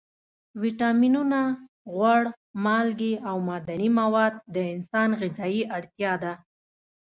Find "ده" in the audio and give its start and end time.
6.23-6.33